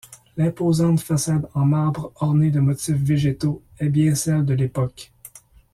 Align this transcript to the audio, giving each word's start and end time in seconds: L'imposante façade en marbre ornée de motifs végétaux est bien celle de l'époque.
L'imposante 0.35 0.99
façade 0.99 1.47
en 1.53 1.63
marbre 1.63 2.11
ornée 2.15 2.49
de 2.49 2.59
motifs 2.59 2.95
végétaux 2.95 3.61
est 3.77 3.89
bien 3.89 4.15
celle 4.15 4.43
de 4.45 4.55
l'époque. 4.55 5.11